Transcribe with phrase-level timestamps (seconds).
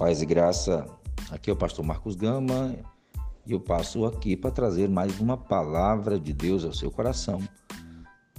[0.00, 0.86] Paz e graça,
[1.30, 2.74] aqui é o pastor Marcos Gama
[3.46, 7.38] e eu passo aqui para trazer mais uma palavra de Deus ao seu coração,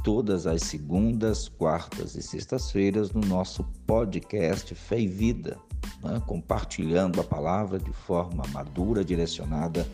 [0.03, 5.59] todas as segundas, quartas e sextas-feiras no nosso podcast Fé e Vida,
[6.03, 6.19] né?
[6.25, 9.87] compartilhando a palavra de forma madura, direcionada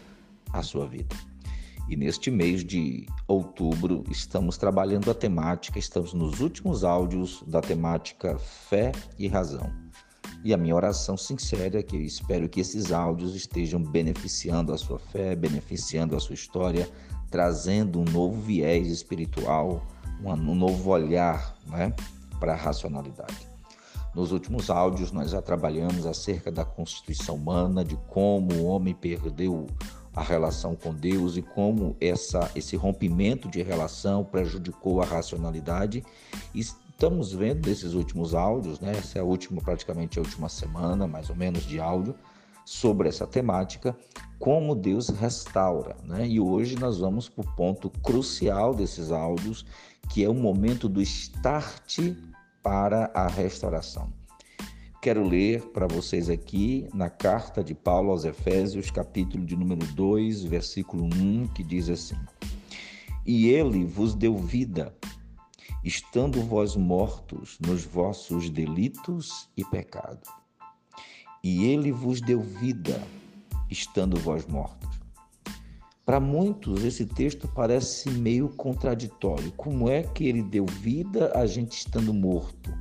[0.53, 1.17] à sua vida.
[1.89, 8.37] E neste mês de outubro estamos trabalhando a temática, estamos nos últimos áudios da temática
[8.39, 9.69] Fé e Razão.
[10.43, 14.77] E a minha oração sincera é que eu espero que esses áudios estejam beneficiando a
[14.77, 16.89] sua fé, beneficiando a sua história,
[17.29, 19.85] trazendo um novo viés espiritual,
[20.23, 21.93] um novo olhar né,
[22.39, 23.47] para a racionalidade.
[24.15, 29.67] Nos últimos áudios, nós já trabalhamos acerca da constituição humana, de como o homem perdeu
[30.15, 36.03] a relação com Deus e como essa, esse rompimento de relação prejudicou a racionalidade.
[36.55, 36.65] E
[36.97, 38.89] estamos vendo nesses últimos áudios, né?
[38.89, 42.15] Essa é a última, praticamente a última semana, mais ou menos, de áudio
[42.65, 43.95] sobre essa temática,
[44.39, 46.27] como Deus restaura, né?
[46.27, 49.63] E hoje nós vamos para o ponto crucial desses áudios,
[50.09, 51.99] que é o momento do start
[52.63, 54.11] para a restauração.
[54.99, 60.45] Quero ler para vocês aqui na carta de Paulo aos Efésios, capítulo de número 2,
[60.45, 62.17] versículo 1, que diz assim:
[63.23, 64.91] E ele vos deu vida
[65.83, 70.27] estando vós mortos nos vossos delitos e pecado.
[71.43, 73.01] E ele vos deu vida,
[73.69, 74.97] estando vós mortos.
[76.05, 79.51] Para muitos, esse texto parece meio contraditório.
[79.51, 82.73] Como é que ele deu vida a gente estando morto?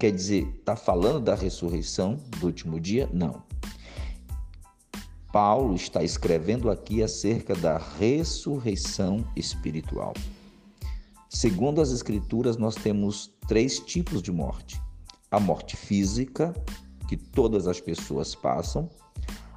[0.00, 3.08] Quer dizer, está falando da ressurreição do último dia?
[3.12, 3.42] Não.
[5.32, 10.12] Paulo está escrevendo aqui acerca da ressurreição espiritual.
[11.32, 14.82] Segundo as Escrituras, nós temos três tipos de morte:
[15.30, 16.52] a morte física,
[17.08, 18.90] que todas as pessoas passam,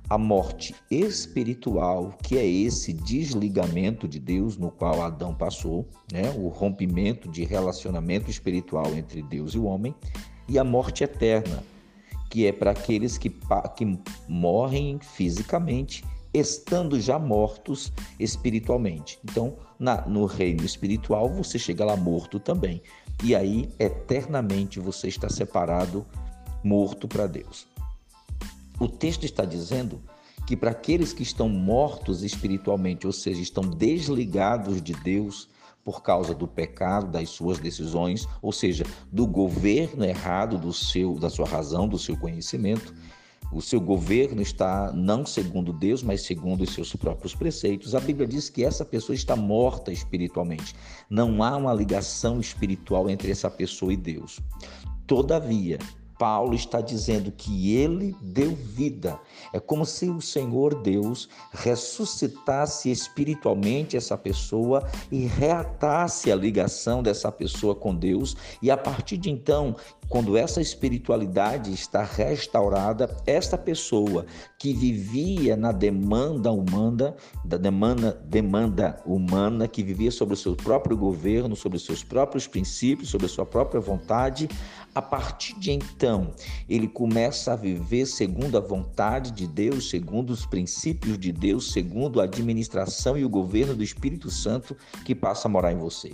[0.08, 6.30] a morte espiritual, que é esse desligamento de Deus no qual Adão passou, né?
[6.38, 9.96] o rompimento de relacionamento espiritual entre Deus e o homem,
[10.48, 11.64] e a morte eterna,
[12.30, 13.32] que é para aqueles que,
[13.76, 19.20] que morrem fisicamente estando já mortos espiritualmente.
[19.24, 22.82] Então, na, no reino espiritual, você chega lá morto também.
[23.24, 26.06] E aí, eternamente, você está separado,
[26.64, 27.68] morto para Deus.
[28.80, 30.02] O texto está dizendo
[30.48, 35.48] que para aqueles que estão mortos espiritualmente, ou seja, estão desligados de Deus
[35.84, 41.30] por causa do pecado, das suas decisões, ou seja, do governo errado do seu, da
[41.30, 42.94] sua razão, do seu conhecimento,
[43.54, 47.94] o seu governo está não segundo Deus, mas segundo os seus próprios preceitos.
[47.94, 50.76] A Bíblia diz que essa pessoa está morta espiritualmente.
[51.10, 54.40] Não há uma ligação espiritual entre essa pessoa e Deus.
[55.06, 55.78] Todavia,
[56.18, 59.20] Paulo está dizendo que ele deu vida.
[59.52, 67.32] É como se o Senhor Deus ressuscitasse espiritualmente essa pessoa e reatasse a ligação dessa
[67.32, 69.76] pessoa com Deus, e a partir de então
[70.10, 74.26] quando essa espiritualidade está restaurada, esta pessoa
[74.58, 80.96] que vivia na demanda humana, da demanda, demanda humana, que vivia sobre o seu próprio
[80.96, 84.48] governo, sobre os seus próprios princípios, sobre a sua própria vontade,
[84.96, 86.32] a partir de então,
[86.70, 92.22] ele começa a viver segundo a vontade de Deus, segundo os princípios de Deus, segundo
[92.22, 96.12] a administração e o governo do Espírito Santo que passa a morar em você.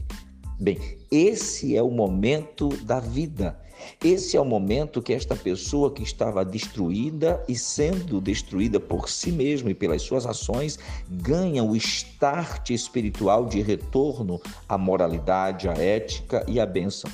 [0.59, 0.77] Bem,
[1.09, 3.57] esse é o momento da vida.
[4.03, 9.31] Esse é o momento que esta pessoa que estava destruída e sendo destruída por si
[9.31, 10.77] mesma e pelas suas ações
[11.09, 17.09] ganha o start espiritual de retorno à moralidade, à ética e à bênção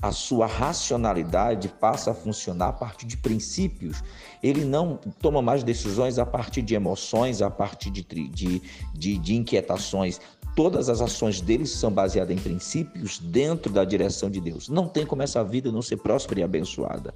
[0.00, 4.02] a sua racionalidade passa a funcionar a partir de princípios.
[4.42, 8.62] Ele não toma mais decisões a partir de emoções, a partir de, de,
[8.94, 10.20] de, de inquietações.
[10.56, 14.70] Todas as ações dele são baseadas em princípios dentro da direção de Deus.
[14.70, 17.14] Não tem como essa vida não ser próspera e abençoada.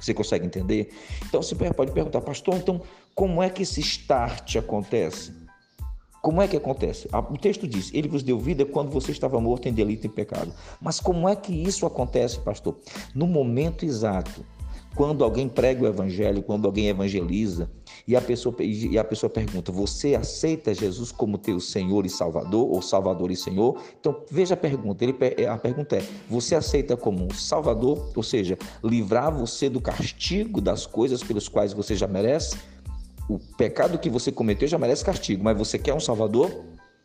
[0.00, 0.90] Você consegue entender?
[1.26, 2.80] Então você pode perguntar, pastor, então
[3.14, 5.34] como é que esse start acontece?
[6.22, 7.08] Como é que acontece?
[7.30, 10.52] O texto diz: Ele vos deu vida quando você estava morto em delito e pecado.
[10.80, 12.78] Mas como é que isso acontece, pastor?
[13.14, 14.44] No momento exato
[14.94, 17.70] quando alguém prega o evangelho, quando alguém evangeliza,
[18.08, 22.66] e a pessoa, e a pessoa pergunta: Você aceita Jesus como teu Senhor e Salvador,
[22.66, 23.78] ou Salvador e Senhor?
[24.00, 25.04] Então, veja a pergunta.
[25.04, 25.14] Ele,
[25.46, 31.22] a pergunta é: Você aceita como Salvador, ou seja, livrar você do castigo das coisas
[31.22, 32.56] pelas quais você já merece?
[33.28, 36.50] O pecado que você cometeu já merece castigo, mas você quer um Salvador?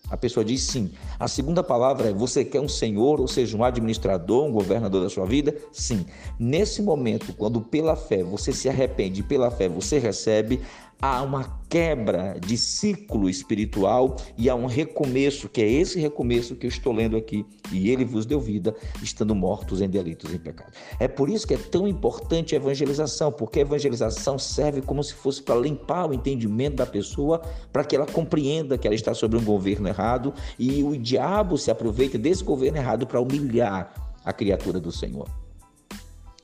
[0.09, 0.91] A pessoa diz sim.
[1.19, 5.09] A segunda palavra é: você quer um senhor, ou seja, um administrador, um governador da
[5.09, 5.55] sua vida?
[5.71, 6.05] Sim.
[6.39, 10.61] Nesse momento, quando pela fé você se arrepende, pela fé você recebe,
[11.03, 16.65] há uma quebra de ciclo espiritual e há um recomeço, que é esse recomeço que
[16.65, 17.45] eu estou lendo aqui.
[17.73, 20.71] E ele vos deu vida, estando mortos em delitos e pecado.
[20.97, 25.13] É por isso que é tão importante a evangelização, porque a evangelização serve como se
[25.13, 27.41] fosse para limpar o entendimento da pessoa,
[27.73, 31.69] para que ela compreenda que ela está sobre um governo errado e o diabo se
[31.69, 35.27] aproveita desse governo errado para humilhar a criatura do Senhor.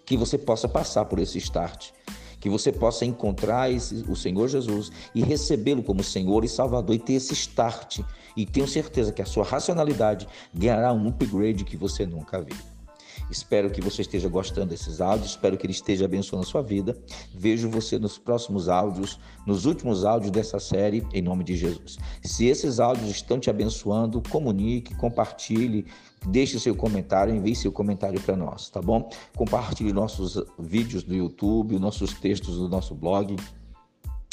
[0.06, 1.92] Que você possa passar por esse start
[2.40, 7.00] que você possa encontrar esse, o Senhor Jesus e recebê-lo como Senhor e Salvador e
[7.00, 8.00] ter esse start.
[8.36, 12.56] E tenho certeza que a sua racionalidade ganhará um upgrade que você nunca viu.
[13.30, 16.98] Espero que você esteja gostando desses áudios, espero que ele esteja abençoando a sua vida.
[17.34, 21.98] Vejo você nos próximos áudios, nos últimos áudios dessa série, em nome de Jesus.
[22.24, 25.86] Se esses áudios estão te abençoando, comunique, compartilhe,
[26.28, 29.10] deixe seu comentário, envie seu comentário para nós, tá bom?
[29.36, 33.36] Compartilhe nossos vídeos do YouTube, nossos textos do nosso blog.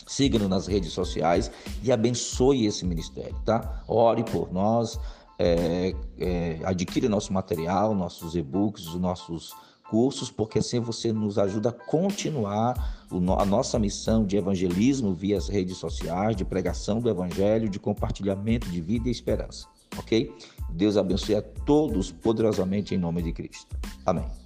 [0.06, 1.50] Siga-nos nas redes sociais
[1.82, 3.82] e abençoe esse ministério, tá?
[3.88, 5.00] Ore por nós,
[5.38, 9.52] é, é, adquire nosso material, nossos e-books, os nossos
[9.88, 13.06] cursos, porque assim você nos ajuda a continuar
[13.38, 18.68] a nossa missão de evangelismo via as redes sociais, de pregação do evangelho, de compartilhamento
[18.68, 19.66] de vida e esperança.
[19.96, 20.34] Ok?
[20.70, 23.76] Deus abençoe a todos poderosamente em nome de Cristo.
[24.04, 24.45] Amém.